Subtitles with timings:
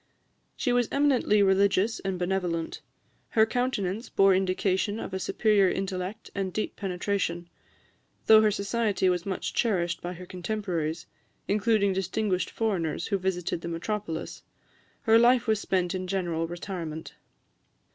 [0.55, 2.81] She was eminently religious and benevolent.
[3.29, 7.47] Her countenance bore indication of a superior intellect and deep penetration.
[8.25, 11.05] Though her society was much cherished by her contemporaries,
[11.47, 14.41] including distinguished foreigners who visited the metropolis,
[15.01, 17.13] her life was spent in general retirement.